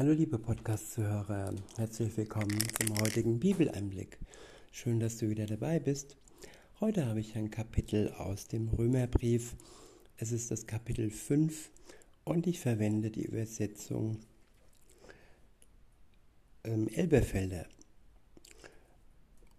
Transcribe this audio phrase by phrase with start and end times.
[0.00, 4.16] Hallo liebe Podcast-Zuhörer, herzlich willkommen zum heutigen Bibeleinblick.
[4.72, 6.16] Schön, dass du wieder dabei bist.
[6.80, 9.56] Heute habe ich ein Kapitel aus dem Römerbrief.
[10.16, 11.70] Es ist das Kapitel 5
[12.24, 14.16] und ich verwende die Übersetzung
[16.64, 17.66] ähm, Elberfelder.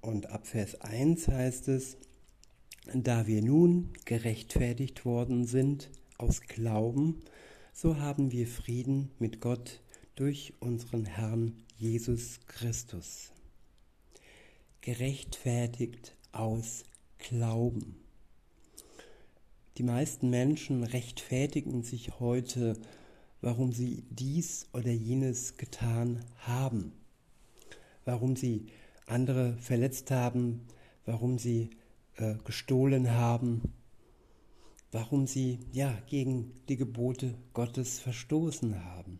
[0.02, 1.98] Und ab Vers 1 heißt es,
[2.96, 7.22] da wir nun gerechtfertigt worden sind aus Glauben,
[7.74, 9.82] so haben wir Frieden mit Gott
[10.16, 13.32] durch unseren Herrn Jesus Christus.
[14.82, 16.84] Gerechtfertigt aus
[17.18, 17.96] Glauben.
[19.78, 22.78] Die meisten Menschen rechtfertigen sich heute,
[23.42, 26.94] warum sie dies oder jenes getan haben,
[28.06, 28.68] warum sie
[29.08, 30.62] andere verletzt haben,
[31.06, 31.70] warum sie
[32.18, 33.74] äh, gestohlen haben,
[34.92, 39.20] warum sie ja gegen die Gebote Gottes verstoßen haben.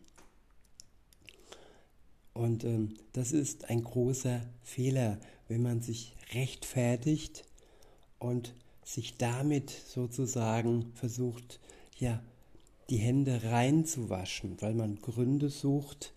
[2.34, 7.44] Und ähm, das ist ein großer Fehler, wenn man sich rechtfertigt
[8.20, 11.60] und sich damit sozusagen versucht,
[11.98, 12.22] ja,
[12.90, 16.14] die Hände reinzuwaschen, weil man Gründe sucht,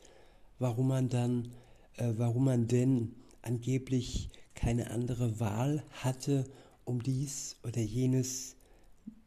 [0.59, 1.53] warum man dann,
[1.97, 6.45] äh, warum man denn angeblich keine andere Wahl hatte,
[6.85, 8.57] um dies oder jenes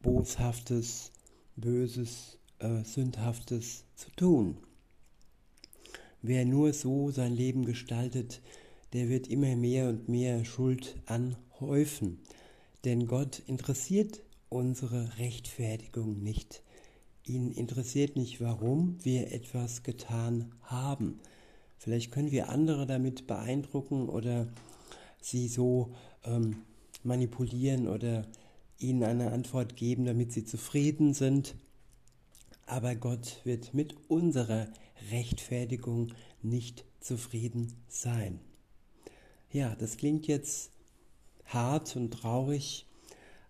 [0.01, 1.11] Boshaftes,
[1.55, 4.57] Böses, äh, Sündhaftes zu tun.
[6.21, 8.41] Wer nur so sein Leben gestaltet,
[8.93, 12.19] der wird immer mehr und mehr Schuld anhäufen.
[12.85, 16.63] Denn Gott interessiert unsere Rechtfertigung nicht.
[17.23, 21.19] Ihn interessiert nicht, warum wir etwas getan haben.
[21.77, 24.47] Vielleicht können wir andere damit beeindrucken oder
[25.21, 26.63] sie so ähm,
[27.03, 28.25] manipulieren oder
[28.79, 31.55] ihnen eine Antwort geben, damit sie zufrieden sind.
[32.65, 34.67] Aber Gott wird mit unserer
[35.11, 38.39] Rechtfertigung nicht zufrieden sein.
[39.51, 40.71] Ja, das klingt jetzt
[41.45, 42.85] hart und traurig,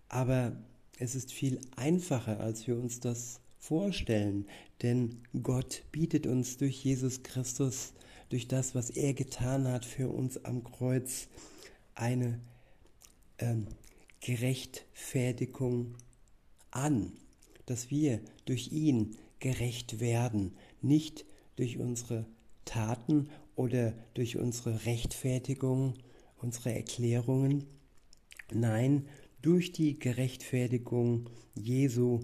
[0.08, 0.56] aber
[0.98, 4.46] es ist viel einfacher, als wir uns das vorstellen,
[4.82, 7.92] denn Gott bietet uns durch Jesus Christus,
[8.28, 11.28] durch das, was er getan hat für uns am Kreuz,
[11.94, 12.40] eine
[13.38, 13.66] ähm,
[14.20, 15.94] Gerechtfertigung
[16.70, 17.12] an,
[17.66, 21.24] dass wir durch ihn gerecht werden, nicht
[21.58, 22.24] durch unsere
[22.64, 25.94] Taten oder durch unsere Rechtfertigung,
[26.36, 27.64] unsere Erklärungen.
[28.52, 29.06] Nein,
[29.42, 32.20] durch die Gerechtfertigung Jesu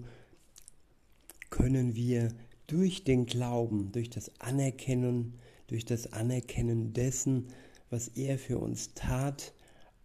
[1.49, 2.29] können wir
[2.67, 5.35] durch den Glauben, durch das Anerkennen,
[5.67, 7.47] durch das Anerkennen dessen,
[7.89, 9.53] was er für uns tat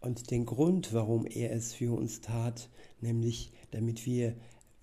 [0.01, 2.69] und den Grund, warum er es für uns tat,
[3.01, 4.35] nämlich damit wir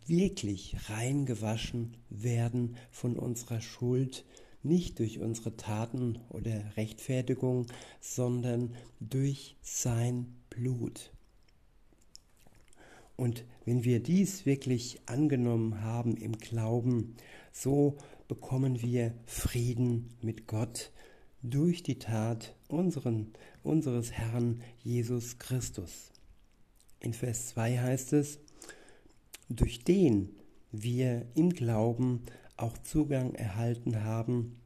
[0.08, 4.26] wirklich reingewaschen werden von unserer Schuld,
[4.64, 7.68] nicht durch unsere Taten oder Rechtfertigung,
[8.00, 11.12] sondern durch sein Blut.
[13.16, 17.16] Und wenn wir dies wirklich angenommen haben im Glauben,
[17.52, 17.98] so
[18.28, 20.92] bekommen wir Frieden mit Gott
[21.42, 26.12] durch die Tat unseren, unseres Herrn Jesus Christus.
[27.00, 28.40] In Vers 2 heißt es,
[29.50, 30.36] durch den
[30.72, 32.24] wir im Glauben
[32.58, 34.60] auch Zugang erhalten haben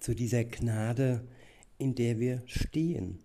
[0.00, 1.26] zu dieser Gnade,
[1.78, 3.20] in der wir stehen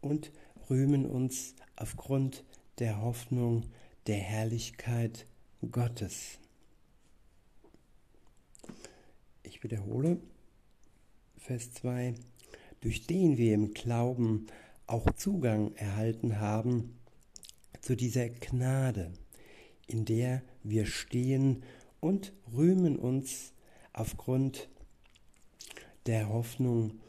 [0.00, 0.32] und
[0.70, 2.44] rühmen uns aufgrund
[2.78, 3.64] der Hoffnung
[4.06, 5.26] der Herrlichkeit
[5.70, 6.38] Gottes.
[9.42, 10.18] Ich wiederhole
[11.36, 12.14] Vers 2,
[12.80, 14.46] durch den wir im Glauben
[14.86, 16.98] auch Zugang erhalten haben
[17.80, 19.12] zu dieser Gnade,
[19.92, 21.62] in der wir stehen
[22.00, 23.52] und rühmen uns
[23.92, 24.68] aufgrund
[26.06, 27.00] der Hoffnung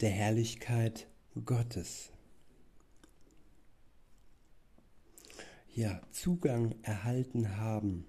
[0.00, 1.06] der Herrlichkeit
[1.44, 2.10] Gottes.
[5.74, 8.04] Ja, Zugang erhalten haben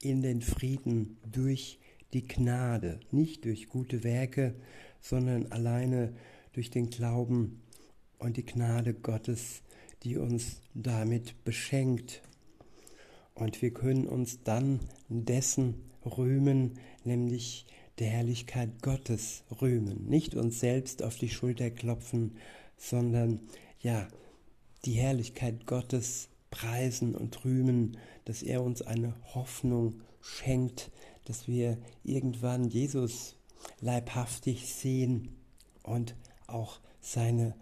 [0.00, 1.80] in den Frieden durch
[2.12, 4.54] die Gnade, nicht durch gute Werke,
[5.00, 6.14] sondern alleine
[6.52, 7.62] durch den Glauben
[8.18, 9.62] und die Gnade Gottes,
[10.04, 12.22] die uns damit beschenkt
[13.34, 15.74] und wir können uns dann dessen
[16.04, 17.66] rühmen, nämlich
[17.98, 20.06] der Herrlichkeit Gottes rühmen.
[20.08, 22.36] Nicht uns selbst auf die Schulter klopfen,
[22.76, 23.40] sondern
[23.80, 24.08] ja,
[24.84, 30.90] die Herrlichkeit Gottes preisen und rühmen, dass er uns eine Hoffnung schenkt,
[31.24, 33.36] dass wir irgendwann Jesus
[33.80, 35.36] leibhaftig sehen
[35.82, 36.14] und
[36.46, 37.54] auch seine,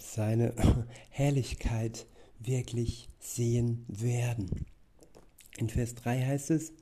[0.00, 0.54] seine
[1.10, 2.06] Herrlichkeit
[2.38, 4.66] wirklich sehen werden.
[5.58, 6.72] In Vers 3 heißt es,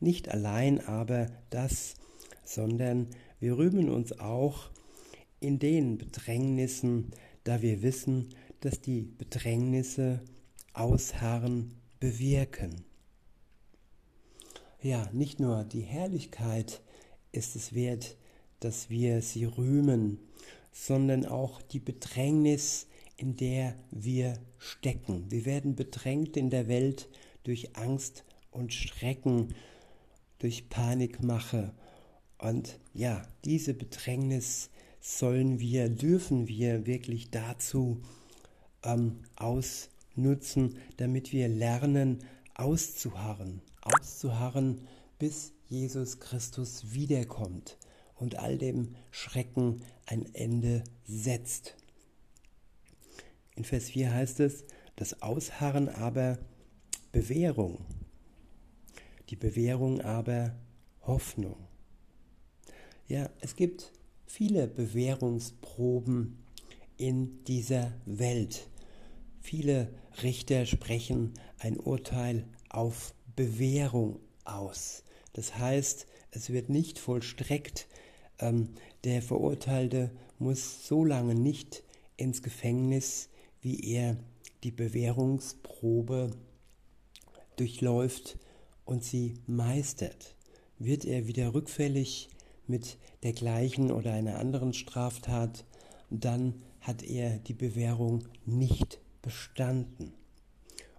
[0.00, 1.94] nicht allein aber das,
[2.44, 3.08] sondern
[3.40, 4.70] wir rühmen uns auch
[5.40, 7.10] in den Bedrängnissen,
[7.44, 8.30] da wir wissen,
[8.60, 10.20] dass die Bedrängnisse
[10.72, 12.84] Ausharren bewirken.
[14.80, 16.82] Ja, nicht nur die Herrlichkeit
[17.32, 18.16] ist es wert,
[18.60, 20.18] dass wir sie rühmen,
[20.72, 22.86] sondern auch die Bedrängnis,
[23.16, 25.30] in der wir stecken.
[25.30, 27.08] Wir werden bedrängt in der Welt
[27.44, 29.54] durch Angst und Schrecken,
[30.38, 31.72] durch Panikmache.
[32.38, 34.70] Und ja, diese Bedrängnis
[35.00, 38.02] sollen wir, dürfen wir wirklich dazu
[38.82, 42.24] ähm, ausnutzen, damit wir lernen,
[42.54, 44.80] auszuharren, auszuharren,
[45.18, 47.78] bis Jesus Christus wiederkommt
[48.16, 51.76] und all dem Schrecken ein Ende setzt.
[53.56, 54.64] In Vers 4 heißt es,
[54.96, 56.38] das Ausharren aber
[57.14, 57.78] Bewährung,
[59.30, 60.52] die Bewährung aber
[61.02, 61.54] Hoffnung.
[63.06, 63.92] Ja, es gibt
[64.26, 66.44] viele Bewährungsproben
[66.96, 68.68] in dieser Welt.
[69.40, 69.94] Viele
[70.24, 75.04] Richter sprechen ein Urteil auf Bewährung aus.
[75.34, 77.86] Das heißt, es wird nicht vollstreckt.
[78.40, 78.70] Ähm,
[79.04, 81.84] der Verurteilte muss so lange nicht
[82.16, 83.28] ins Gefängnis,
[83.62, 84.16] wie er
[84.64, 86.32] die Bewährungsprobe
[87.56, 88.38] durchläuft
[88.84, 90.34] und sie meistert.
[90.78, 92.28] Wird er wieder rückfällig
[92.66, 95.64] mit der gleichen oder einer anderen Straftat,
[96.10, 100.12] dann hat er die Bewährung nicht bestanden.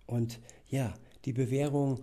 [0.08, 0.94] Und ja,
[1.26, 2.00] die Bewährung,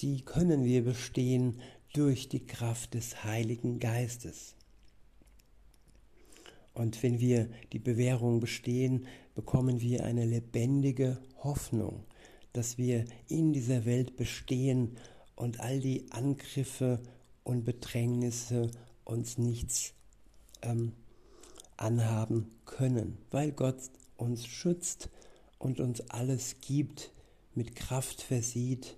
[0.00, 1.60] die können wir bestehen
[1.92, 4.54] durch die Kraft des Heiligen Geistes.
[6.74, 12.04] Und wenn wir die Bewährung bestehen, bekommen wir eine lebendige Hoffnung,
[12.52, 14.96] dass wir in dieser Welt bestehen
[15.36, 17.00] und all die Angriffe
[17.44, 18.70] und Bedrängnisse
[19.04, 19.94] uns nichts
[20.62, 20.92] ähm,
[21.76, 25.10] anhaben können, weil Gott uns schützt
[25.58, 27.12] und uns alles gibt,
[27.54, 28.96] mit Kraft versieht,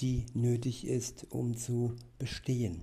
[0.00, 2.82] die nötig ist, um zu bestehen.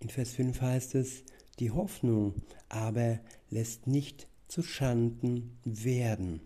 [0.00, 1.22] In Vers 5 heißt es,
[1.58, 2.34] die Hoffnung
[2.68, 3.18] aber
[3.50, 6.40] lässt nicht zu Schanden werden,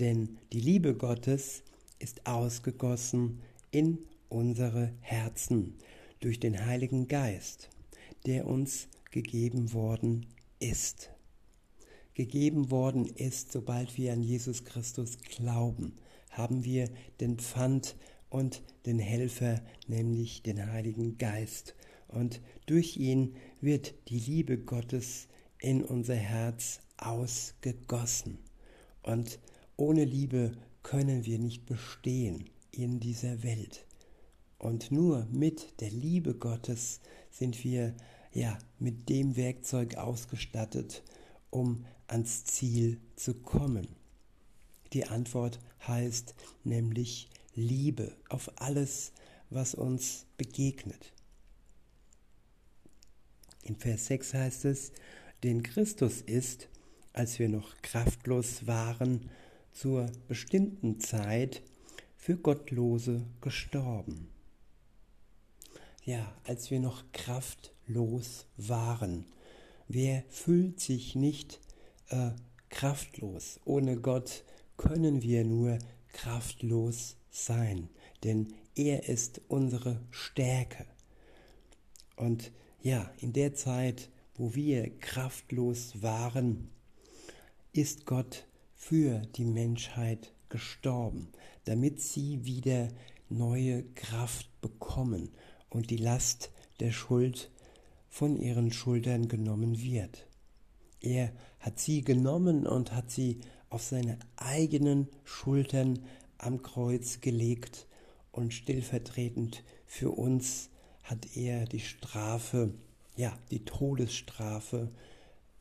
[0.00, 1.62] denn die Liebe Gottes
[1.98, 3.98] ist ausgegossen in
[4.28, 5.74] unsere Herzen
[6.20, 7.68] durch den Heiligen Geist,
[8.26, 10.26] der uns gegeben worden
[10.58, 11.10] ist.
[12.14, 15.98] Gegeben worden ist, sobald wir an Jesus Christus glauben,
[16.30, 16.88] haben wir
[17.20, 17.96] den Pfand
[18.30, 21.74] und den Helfer, nämlich den Heiligen Geist.
[22.08, 25.28] Und durch ihn wird die Liebe Gottes
[25.60, 28.38] in unser Herz ausgegossen.
[29.02, 29.38] Und
[29.76, 33.86] ohne Liebe können wir nicht bestehen in dieser Welt.
[34.58, 37.00] Und nur mit der Liebe Gottes
[37.30, 37.94] sind wir
[38.32, 41.02] ja mit dem Werkzeug ausgestattet,
[41.50, 43.88] um ans Ziel zu kommen.
[44.92, 49.12] Die Antwort heißt nämlich Liebe auf alles,
[49.50, 51.12] was uns begegnet.
[53.62, 54.92] In Vers 6 heißt es,
[55.42, 56.68] denn Christus ist,
[57.12, 59.30] als wir noch kraftlos waren,
[59.74, 61.62] zur bestimmten Zeit
[62.16, 64.30] für Gottlose gestorben.
[66.04, 69.26] Ja, als wir noch kraftlos waren.
[69.88, 71.60] Wer fühlt sich nicht
[72.08, 72.30] äh,
[72.70, 73.60] kraftlos?
[73.64, 74.44] Ohne Gott
[74.76, 75.78] können wir nur
[76.08, 77.88] kraftlos sein,
[78.22, 80.86] denn er ist unsere Stärke.
[82.16, 86.70] Und ja, in der Zeit, wo wir kraftlos waren,
[87.72, 88.46] ist Gott
[88.86, 91.28] für die Menschheit gestorben,
[91.64, 92.88] damit sie wieder
[93.30, 95.30] neue Kraft bekommen
[95.70, 96.50] und die Last
[96.80, 97.50] der Schuld
[98.10, 100.26] von ihren Schultern genommen wird.
[101.00, 106.00] Er hat sie genommen und hat sie auf seine eigenen Schultern
[106.36, 107.86] am Kreuz gelegt
[108.32, 110.68] und stellvertretend für uns
[111.04, 112.74] hat er die Strafe,
[113.16, 114.92] ja, die Todesstrafe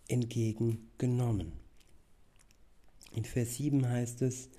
[0.10, 1.63] entgegengenommen.
[3.14, 4.50] In Vers 7 heißt es,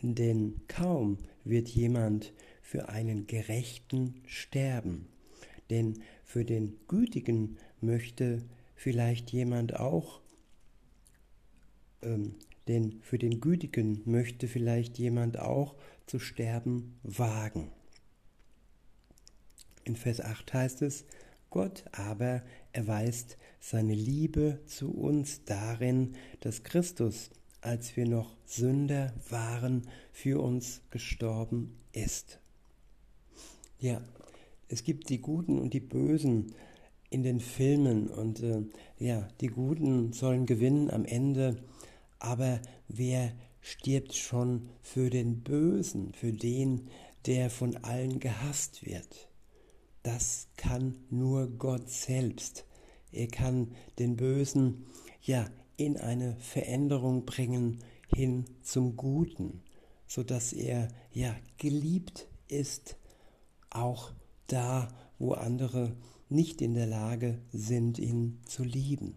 [0.00, 2.32] denn kaum wird jemand
[2.62, 5.08] für einen Gerechten sterben,
[5.70, 8.42] denn für den Gütigen möchte
[8.74, 10.20] vielleicht jemand auch
[12.02, 12.34] ähm,
[12.68, 17.70] denn für den Gütigen möchte vielleicht jemand auch zu sterben wagen.
[19.84, 21.04] In Vers 8 heißt es,
[21.50, 22.42] Gott aber
[22.76, 27.30] erweist seine Liebe zu uns darin, dass Christus,
[27.60, 32.38] als wir noch Sünder waren, für uns gestorben ist.
[33.80, 34.00] Ja,
[34.68, 36.52] es gibt die Guten und die Bösen
[37.08, 38.62] in den Filmen und äh,
[38.98, 41.56] ja, die Guten sollen gewinnen am Ende,
[42.18, 46.88] aber wer stirbt schon für den Bösen, für den,
[47.26, 49.28] der von allen gehasst wird?
[50.06, 52.64] Das kann nur Gott selbst.
[53.10, 54.86] Er kann den Bösen
[55.20, 57.80] ja in eine Veränderung bringen
[58.14, 59.64] hin zum Guten,
[60.06, 62.96] so dass er ja geliebt ist,
[63.68, 64.12] auch
[64.46, 65.96] da, wo andere
[66.28, 69.16] nicht in der Lage sind, ihn zu lieben.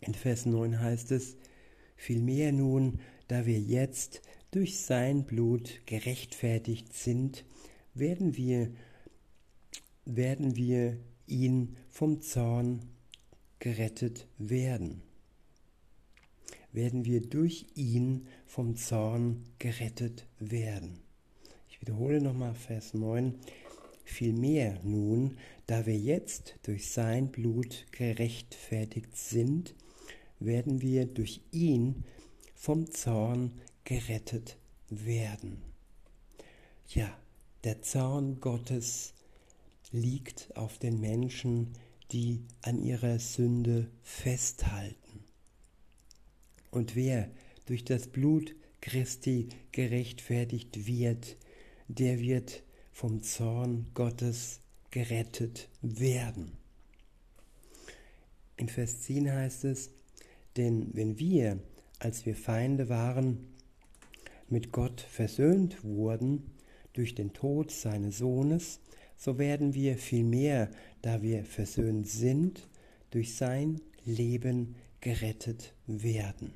[0.00, 1.36] In Vers 9 heißt es,
[1.96, 4.22] vielmehr nun, da wir jetzt
[4.52, 7.44] durch sein Blut gerechtfertigt sind,
[7.92, 8.70] werden wir,
[10.08, 10.96] werden wir
[11.26, 12.80] ihn vom Zorn
[13.58, 15.02] gerettet werden.
[16.72, 21.00] Werden wir durch ihn vom Zorn gerettet werden.
[21.68, 23.34] Ich wiederhole nochmal Vers 9.
[24.02, 25.36] Vielmehr nun,
[25.66, 29.74] da wir jetzt durch sein Blut gerechtfertigt sind,
[30.40, 32.04] werden wir durch ihn
[32.54, 33.52] vom Zorn
[33.84, 34.56] gerettet
[34.88, 35.60] werden.
[36.88, 37.14] Ja,
[37.64, 39.12] der Zorn Gottes
[39.90, 41.74] liegt auf den Menschen,
[42.12, 45.24] die an ihrer Sünde festhalten.
[46.70, 47.30] Und wer
[47.66, 51.36] durch das Blut Christi gerechtfertigt wird,
[51.88, 56.52] der wird vom Zorn Gottes gerettet werden.
[58.56, 59.90] In Vers 10 heißt es,
[60.56, 61.60] denn wenn wir,
[61.98, 63.46] als wir Feinde waren,
[64.48, 66.50] mit Gott versöhnt wurden
[66.92, 68.80] durch den Tod seines Sohnes,
[69.18, 70.70] so werden wir vielmehr,
[71.02, 72.68] da wir versöhnt sind,
[73.10, 76.52] durch sein Leben gerettet werden.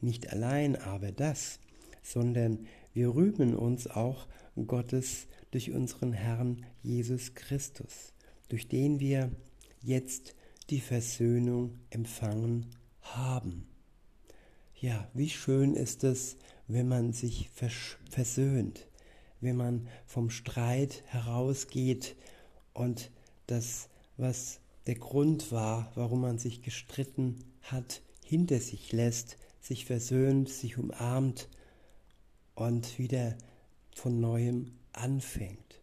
[0.00, 1.60] Nicht allein aber das,
[2.02, 4.26] sondern wir rühmen uns auch
[4.66, 8.12] Gottes durch unseren Herrn Jesus Christus,
[8.48, 9.30] durch den wir
[9.82, 10.34] jetzt
[10.68, 12.66] die Versöhnung empfangen
[13.02, 13.68] haben.
[14.74, 17.50] Ja, wie schön ist es, wenn man sich
[18.10, 18.88] versöhnt,
[19.40, 22.16] wenn man vom Streit herausgeht
[22.74, 23.10] und
[23.46, 30.48] das, was der Grund war, warum man sich gestritten hat, hinter sich lässt, sich versöhnt,
[30.48, 31.48] sich umarmt
[32.54, 33.36] und wieder
[33.94, 35.80] von neuem anfängt.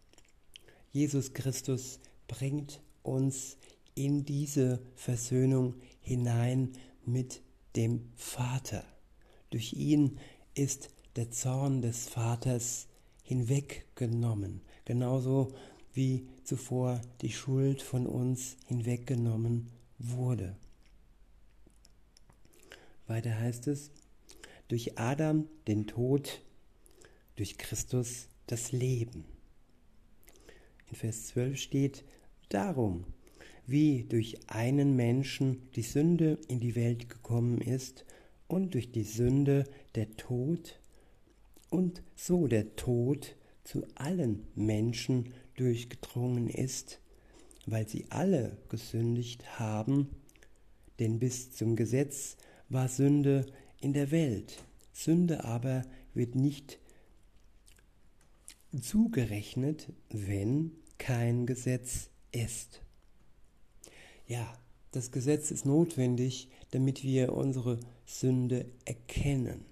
[0.92, 3.58] Jesus Christus bringt uns
[3.96, 6.74] in diese Versöhnung hinein
[7.06, 7.42] mit
[7.76, 8.84] dem Vater.
[9.50, 10.20] Durch ihn
[10.54, 12.87] ist der Zorn des Vaters
[13.28, 15.54] hinweggenommen, genauso
[15.94, 19.68] wie zuvor die Schuld von uns hinweggenommen
[20.00, 20.56] wurde.
[23.06, 23.92] Weiter heißt es,
[24.70, 26.42] durch Adam den Tod
[27.36, 29.26] durch Christus das Leben.
[30.90, 32.06] In Vers 12 steht,
[32.50, 33.04] darum,
[33.66, 38.06] wie durch einen Menschen die Sünde in die Welt gekommen ist
[38.48, 39.66] und durch die Sünde
[39.96, 40.80] der Tod
[41.70, 47.02] und so der Tod zu allen Menschen durchgedrungen ist,
[47.66, 50.10] weil sie alle gesündigt haben,
[51.00, 52.38] denn bis zum Gesetz
[52.70, 53.46] war Sünde
[53.82, 54.64] in der Welt.
[54.94, 55.84] Sünde aber
[56.14, 56.80] wird nicht
[58.82, 62.82] zugerechnet, wenn kein Gesetz ist.
[64.28, 64.58] Ja,
[64.92, 69.66] das Gesetz ist notwendig, damit wir unsere Sünde erkennen.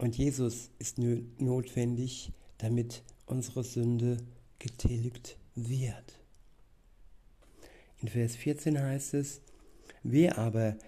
[0.00, 4.16] Und Jesus ist notwendig, damit unsere Sünde
[4.58, 6.18] getilgt wird.
[8.00, 9.42] In Vers 14 heißt es,
[10.02, 10.78] wer aber,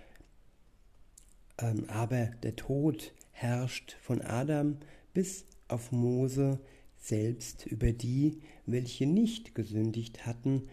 [1.59, 4.79] ähm, aber der Tod herrscht von Adam
[5.13, 6.59] bis auf Mose
[6.99, 10.71] selbst über die, welche nicht gesündigt hatten,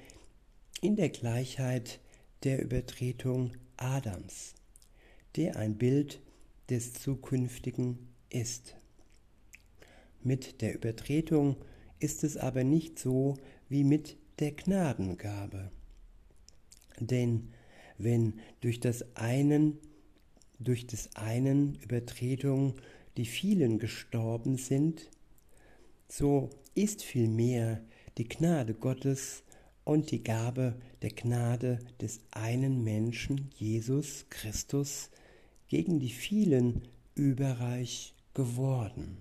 [0.80, 2.00] in der Gleichheit
[2.44, 4.54] der Übertretung Adams,
[5.36, 6.22] der ein Bild
[6.70, 8.76] des Zukünftigen ist.
[10.22, 11.56] Mit der Übertretung
[12.00, 15.72] ist es aber nicht so wie mit der Gnadengabe.
[17.00, 17.54] Denn
[17.98, 19.80] wenn durch das einen
[20.60, 22.76] durch des einen Übertretung
[23.18, 25.10] die vielen gestorben sind,
[26.08, 27.84] so ist vielmehr
[28.18, 29.44] die Gnade Gottes
[29.84, 35.10] und die Gabe der Gnade des einen Menschen, Jesus Christus,
[35.68, 39.18] gegen die vielen überreich geworden.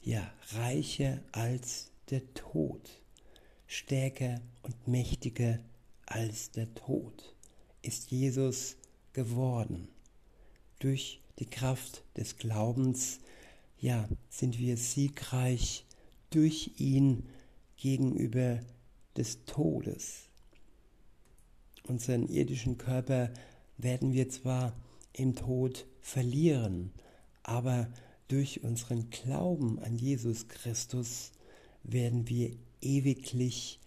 [0.00, 3.00] Ja, reicher als der Tod,
[3.68, 5.60] stärker und mächtiger
[6.04, 7.36] als der Tod
[7.80, 8.74] ist Jesus
[9.12, 9.86] geworden
[10.80, 13.20] durch die Kraft des Glaubens,
[13.78, 15.86] ja, sind wir siegreich
[16.30, 17.28] durch ihn
[17.76, 18.58] gegenüber
[19.16, 20.28] des Todes.
[21.86, 23.32] Unseren irdischen Körper
[23.78, 24.74] werden wir zwar
[25.12, 26.90] im Tod verlieren,
[27.42, 27.88] aber
[28.28, 31.32] durch unseren Glauben an Jesus Christus
[31.82, 33.80] werden wir ewiglich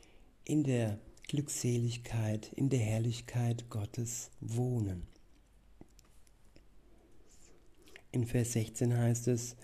[0.43, 5.07] in der Glückseligkeit, in der Herrlichkeit Gottes wohnen.
[8.11, 9.55] In Vers 16 heißt es,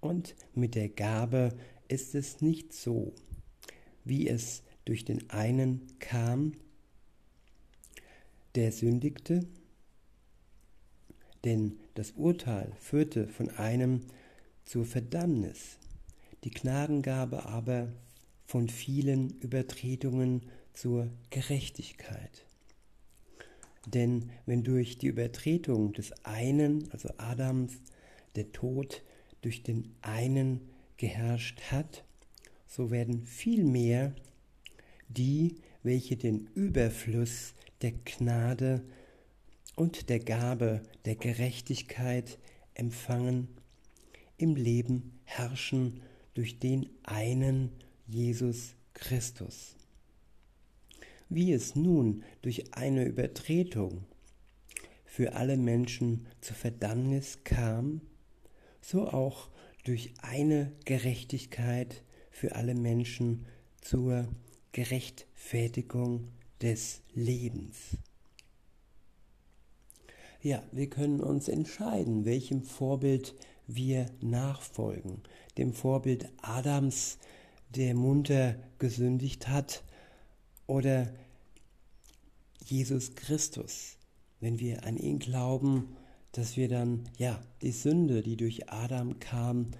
[0.00, 1.56] und mit der Gabe
[1.88, 3.12] ist es nicht so,
[4.04, 6.52] wie es durch den einen kam,
[8.54, 9.46] der sündigte,
[11.44, 14.02] denn das Urteil führte von einem
[14.64, 15.78] zur Verdammnis,
[16.44, 17.92] die Gnadengabe aber
[18.46, 20.42] von vielen Übertretungen
[20.72, 22.44] zur Gerechtigkeit.
[23.86, 27.78] Denn wenn durch die Übertretung des einen, also Adams,
[28.36, 29.02] der Tod
[29.40, 30.60] durch den einen
[30.96, 32.04] geherrscht hat,
[32.66, 34.14] so werden vielmehr
[35.08, 38.82] die, welche den Überfluss der Gnade
[39.76, 42.38] und der Gabe der Gerechtigkeit
[42.74, 43.48] empfangen,
[44.36, 46.00] im Leben herrschen
[46.34, 47.70] durch den einen
[48.06, 49.76] Jesus Christus.
[51.28, 54.04] Wie es nun durch eine Übertretung
[55.04, 58.00] für alle Menschen zur Verdammnis kam,
[58.80, 59.48] so auch
[59.84, 63.46] durch eine Gerechtigkeit für alle Menschen
[63.80, 64.28] zur
[64.72, 66.28] Gerechtfertigung
[66.60, 67.96] des Lebens.
[70.42, 73.34] Ja, wir können uns entscheiden, welchem Vorbild
[73.66, 75.22] wir nachfolgen.
[75.58, 77.18] Dem Vorbild Adams,
[77.76, 79.84] der munter gesündigt hat,
[80.66, 81.12] oder
[82.64, 83.96] Jesus Christus.
[84.40, 85.96] Wenn wir an ihn glauben,
[86.32, 89.72] dass wir dann, ja, die Sünde, die durch Adam kam,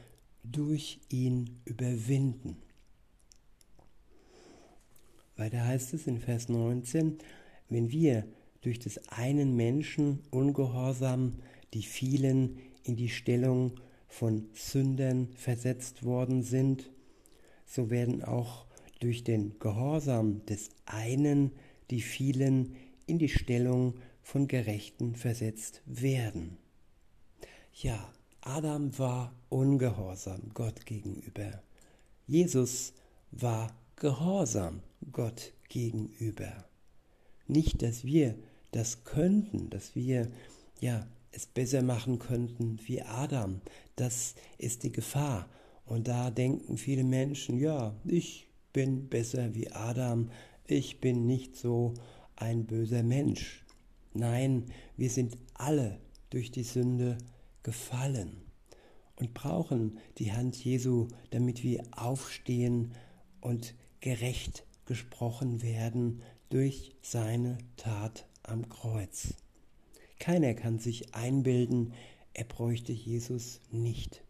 [0.43, 2.57] durch ihn überwinden.
[5.37, 7.19] Weiter heißt es in Vers 19,
[7.69, 8.27] wenn wir
[8.63, 11.35] durch des einen Menschen Ungehorsam
[11.75, 13.73] die vielen in die Stellung
[14.09, 16.91] von Sündern versetzt worden sind,
[17.65, 18.67] so werden auch
[18.99, 21.53] durch den Gehorsam des einen
[21.91, 26.59] die vielen in die Stellung von Gerechten versetzt werden.
[27.73, 31.63] Ja, Adam war ungehorsam Gott gegenüber.
[32.27, 32.93] Jesus
[33.31, 36.65] war gehorsam Gott gegenüber.
[37.47, 38.37] Nicht, dass wir
[38.73, 40.31] das könnten, dass wir
[40.81, 43.61] ja es besser machen könnten wie Adam.
[43.97, 45.49] Das ist die Gefahr.
[45.85, 50.31] Und da denken viele Menschen, ja, ich bin besser wie Adam,
[50.67, 51.95] ich bin nicht so
[52.37, 53.65] ein böser Mensch.
[54.13, 55.99] Nein, wir sind alle
[56.31, 57.19] durch die Sünde
[57.63, 58.43] gefallen
[59.17, 62.93] und brauchen die Hand Jesu, damit wir aufstehen
[63.41, 69.35] und gerecht gesprochen werden durch seine Tat am Kreuz.
[70.19, 71.95] Keiner kann sich einbilden,
[72.35, 74.23] er bräuchte Jesus nicht.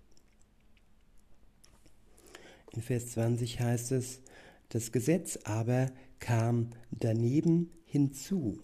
[2.72, 4.20] In Vers 20 heißt es,
[4.68, 8.62] das Gesetz aber kam daneben hinzu,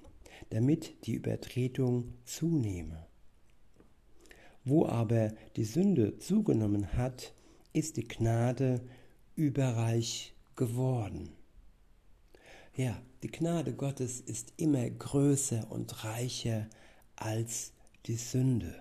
[0.50, 3.06] damit die Übertretung zunehme.
[4.64, 7.35] Wo aber die Sünde zugenommen hat,
[7.72, 8.80] ist die Gnade
[9.35, 11.30] überreich geworden.
[12.74, 16.69] Ja, die Gnade Gottes ist immer größer und reicher
[17.17, 17.73] als
[18.07, 18.73] die Sünde.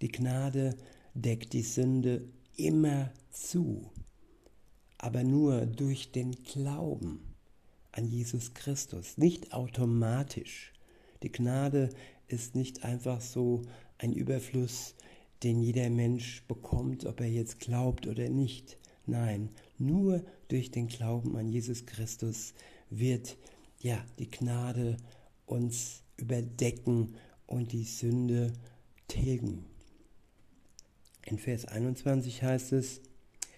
[0.00, 0.74] Die Gnade
[1.12, 3.90] deckt die Sünde immer zu,
[4.96, 7.34] aber nur durch den Glauben
[7.92, 10.72] an Jesus Christus, nicht automatisch.
[11.22, 11.90] Die Gnade
[12.26, 13.66] ist nicht einfach so
[13.98, 14.94] ein Überfluss,
[15.42, 18.78] den jeder Mensch bekommt, ob er jetzt glaubt oder nicht.
[19.04, 22.54] Nein, nur durch den Glauben an Jesus Christus
[22.88, 23.36] wird
[23.84, 24.96] ja die Gnade
[25.44, 27.16] uns überdecken
[27.46, 28.52] und die Sünde
[29.08, 29.66] tilgen.
[31.26, 33.02] In Vers 21 heißt es,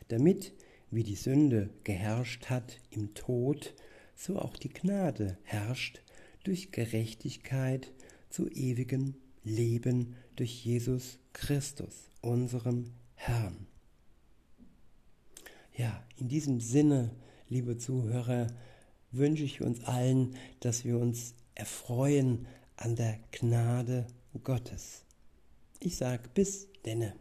[0.09, 0.53] damit
[0.91, 3.75] wie die Sünde geherrscht hat im Tod,
[4.17, 6.03] so auch die Gnade herrscht
[6.43, 7.93] durch Gerechtigkeit
[8.29, 13.67] zu ewigem Leben durch Jesus Christus, unserem Herrn.
[15.77, 17.15] Ja, in diesem Sinne,
[17.49, 18.49] liebe Zuhörer,
[19.17, 24.07] wünsche ich uns allen, dass wir uns erfreuen an der Gnade
[24.45, 25.05] Gottes.
[25.81, 27.15] Ich sage bis denne.